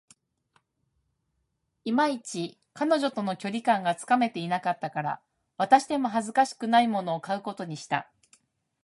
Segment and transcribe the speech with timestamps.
[1.85, 5.21] いまいち、彼女との距離感がつかめていなかったから、
[5.57, 8.09] 渡しても恥ずかしくないものを買うことにした